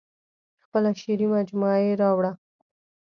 [0.65, 2.31] خپله شعري مجموعه یې راوړه.